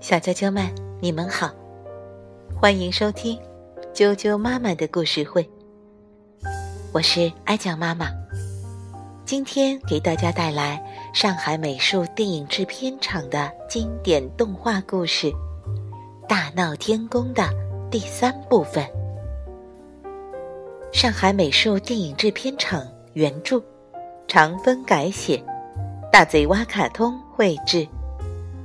[0.00, 0.64] 小啾啾们，
[1.00, 1.50] 你们好，
[2.58, 3.38] 欢迎收听
[3.94, 5.48] 啾啾妈妈的故事会。
[6.92, 8.10] 我是艾酱妈妈，
[9.24, 10.82] 今天给大家带来
[11.12, 15.26] 上海美术电影制片厂的经典动画故事
[16.28, 17.48] 《大闹天宫》的
[17.90, 18.84] 第三部分。
[20.92, 23.62] 上海美术电影制片厂原著，
[24.26, 25.40] 长风改写，
[26.10, 27.86] 大嘴蛙卡通绘制。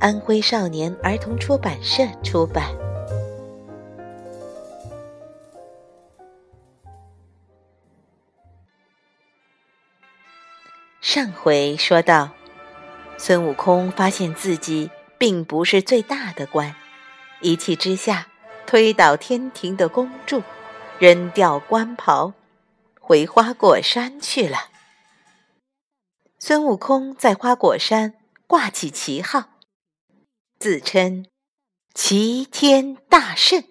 [0.00, 2.72] 安徽少年儿童出版社出版。
[11.00, 12.30] 上回说到，
[13.16, 14.88] 孙悟空发现自己
[15.18, 16.76] 并不是最大的官，
[17.40, 18.28] 一气之下
[18.66, 20.44] 推倒天庭的宫柱，
[21.00, 22.32] 扔掉官袍，
[23.00, 24.58] 回花果山去了。
[26.38, 28.14] 孙悟空在花果山
[28.46, 29.57] 挂起旗号。
[30.60, 31.24] 自称
[31.94, 33.62] 齐天大圣，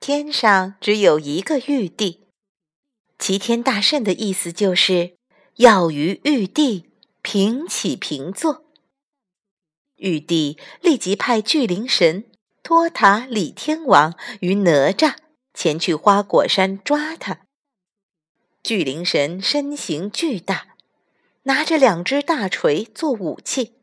[0.00, 2.28] 天上只有一个玉帝。
[3.18, 5.18] 齐天大圣的意思就是
[5.56, 8.64] 要与玉帝平起平坐。
[9.96, 12.24] 玉帝立即派巨灵神
[12.62, 15.16] 托塔李天王与哪吒
[15.52, 17.40] 前去花果山抓他。
[18.62, 20.78] 巨灵神身形巨大，
[21.42, 23.74] 拿着两只大锤做武器。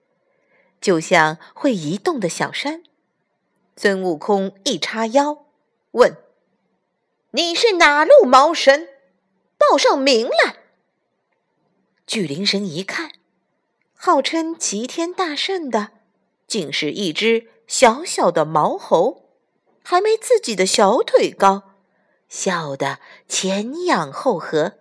[0.82, 2.84] 就像会移动的小山，
[3.78, 5.46] 孙悟空一叉腰，
[5.92, 6.18] 问
[7.32, 8.90] ：“你是哪路毛神？
[9.60, 10.56] 报上名来。”
[12.08, 13.12] 巨灵神一看，
[13.96, 15.92] 号称齐天大圣的，
[16.48, 19.30] 竟是一只小小的毛猴，
[19.84, 21.76] 还没自己的小腿高，
[22.28, 24.74] 笑得前仰后合。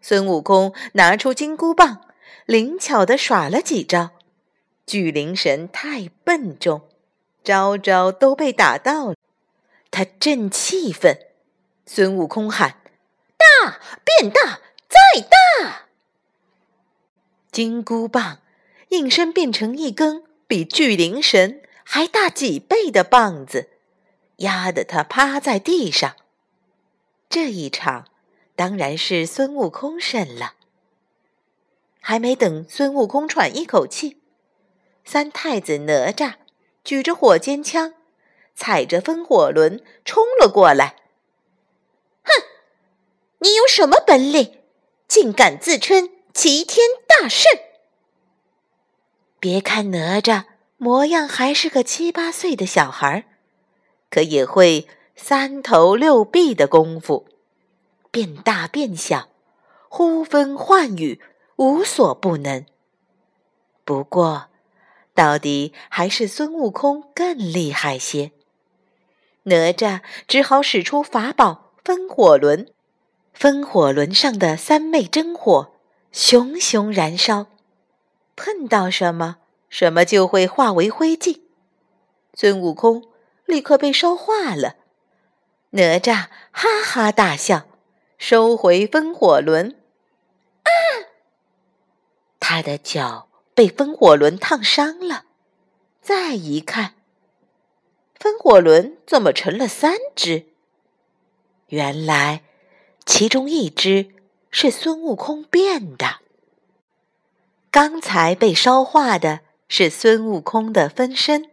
[0.00, 2.00] 孙悟空拿出金箍棒，
[2.46, 4.13] 灵巧的耍了几招。
[4.86, 6.82] 巨灵神太笨重，
[7.42, 9.16] 招招都被打到了。
[9.90, 11.16] 他正气愤，
[11.86, 12.80] 孙悟空喊
[13.38, 15.86] ：“大变大，再大！”
[17.52, 18.40] 金箍棒
[18.88, 23.70] 应声变成一根比巨灵神还大几倍的棒子，
[24.38, 26.16] 压得他趴在地上。
[27.30, 28.08] 这一场
[28.56, 30.54] 当然是孙悟空胜了。
[32.00, 34.20] 还没等孙悟空喘一口气。
[35.04, 36.34] 三太子哪吒
[36.82, 37.94] 举着火尖枪，
[38.54, 40.96] 踩着风火轮冲了过来。
[42.22, 42.42] 哼，
[43.38, 44.60] 你有什么本领，
[45.06, 47.50] 竟敢自称齐天大圣？
[49.38, 50.44] 别看哪吒
[50.78, 53.26] 模样还是个七八岁的小孩，
[54.10, 57.28] 可也会三头六臂的功夫，
[58.10, 59.28] 变大变小，
[59.90, 61.20] 呼风唤雨，
[61.56, 62.64] 无所不能。
[63.84, 64.48] 不过。
[65.14, 68.32] 到底还是孙悟空更厉害些。
[69.44, 72.66] 哪吒只好使出法宝风火轮，
[73.32, 75.72] 风火轮上的三昧真火
[76.10, 77.46] 熊熊燃烧，
[78.34, 79.36] 碰到什么，
[79.68, 81.40] 什么就会化为灰烬。
[82.32, 83.04] 孙悟空
[83.44, 84.76] 立刻被烧化了。
[85.70, 87.66] 哪吒哈哈大笑，
[88.16, 89.76] 收回风火轮。
[90.62, 90.70] 啊！
[92.40, 93.28] 他的脚。
[93.54, 95.24] 被风火轮烫伤了，
[96.02, 96.94] 再一看，
[98.18, 100.46] 风火轮怎么成了三只？
[101.68, 102.42] 原来，
[103.06, 104.10] 其中一只
[104.50, 106.20] 是孙悟空变的。
[107.70, 111.50] 刚才被烧化的是孙悟空的分身。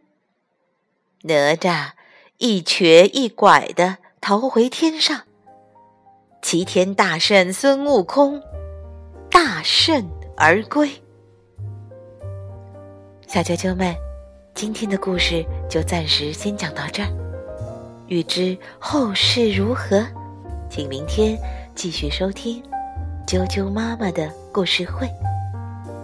[1.24, 1.92] 哪吒
[2.38, 5.22] 一瘸一拐的逃回天上，
[6.42, 8.42] 齐天大圣孙悟空
[9.30, 11.04] 大胜而归。
[13.34, 13.96] 小啾啾们，
[14.54, 17.08] 今天的故事就暂时先讲到这儿。
[18.08, 20.06] 欲知后事如何，
[20.70, 21.40] 请明天
[21.74, 22.62] 继续收听
[23.26, 25.10] 啾啾妈妈的故事会。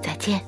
[0.01, 0.39] 再见。